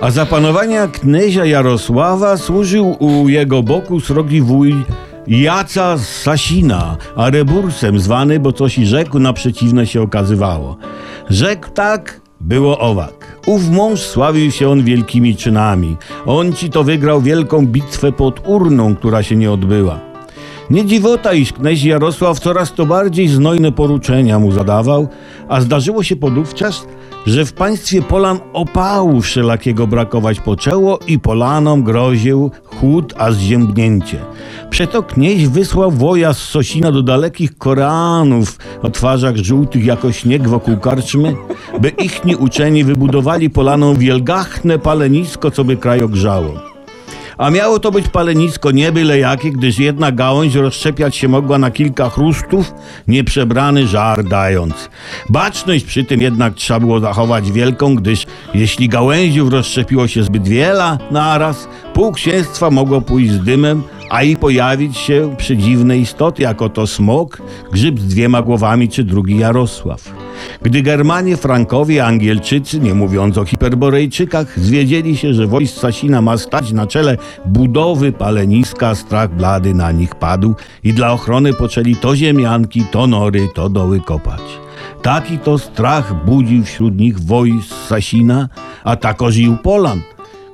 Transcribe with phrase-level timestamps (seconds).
[0.00, 4.74] A za panowania knezia Jarosława służył u jego boku srogi wuj
[5.26, 10.76] Jaca Sasina, a rebursem zwany, bo coś i rzekł, na przeciwne się okazywało.
[11.30, 13.40] Rzekł tak, było owak.
[13.46, 15.96] Ów mąż sławił się on wielkimi czynami.
[16.26, 20.09] On ci to wygrał wielką bitwę pod urną, która się nie odbyła.
[20.70, 25.08] Nie dziwota, iż knez Jarosław coraz to bardziej znojne poruczenia mu zadawał,
[25.48, 26.86] a zdarzyło się podówczas,
[27.26, 34.18] że w państwie Polan opału wszelakiego brakować poczęło i Polanom groził chłód a zziębnięcie.
[34.70, 40.76] Przeto knieź wysłał woja z Sosina do dalekich Koreanów o twarzach żółtych jako śnieg wokół
[40.76, 41.36] karczmy,
[41.80, 46.69] by ichni uczeni wybudowali Polanom wielgachne palenisko, co by kraj ogrzało.
[47.40, 51.70] A miało to być palenisko nie byle jakie, gdyż jedna gałąź rozszczepiać się mogła na
[51.70, 52.72] kilka chrustów,
[53.08, 54.90] nieprzebrany żar dając.
[55.28, 60.98] Baczność przy tym jednak trzeba było zachować wielką, gdyż jeśli gałęziów rozszczepiło się zbyt wiele
[61.10, 66.86] naraz, pół księstwa mogło pójść z dymem, a i pojawić się przedziwne istoty, jako to
[66.86, 70.29] smok, grzyb z dwiema głowami czy drugi Jarosław.
[70.62, 76.72] Gdy Germanie, Frankowie, Angielczycy, nie mówiąc o Hiperborejczykach, zwiedzieli się, że wojsk Sasina ma stać
[76.72, 82.84] na czele budowy paleniska, strach blady na nich padł i dla ochrony poczęli to ziemianki,
[82.90, 84.40] to nory, to doły kopać.
[85.02, 88.48] Taki to strach budził wśród nich wojsk Sasina,
[88.84, 90.00] a tako żył Polan,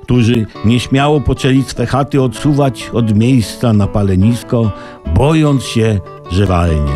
[0.03, 4.71] którzy nieśmiało poczęli swe chaty odsuwać od miejsca na palenisko,
[5.15, 5.99] bojąc się,
[6.31, 6.95] że walnie.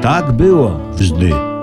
[0.00, 1.55] Tak było wżdy.